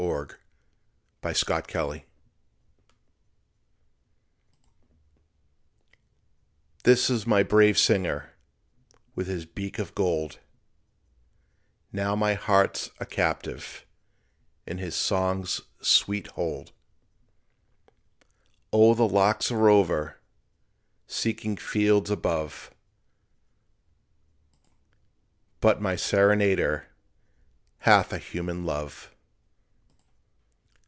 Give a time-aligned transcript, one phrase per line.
[0.01, 0.07] AN
[1.27, 2.03] IRISH BLACKBIRD
[6.83, 8.31] This is my brave singer,
[9.13, 10.39] With his beak of gold;
[11.93, 13.85] Now my heart's a captive
[14.65, 16.71] In his song's sweet hold.
[18.73, 20.19] O, the lark's a rover,
[21.05, 22.71] Seeking fields above:
[25.59, 26.87] But my serenader
[27.81, 29.09] Hath a human love.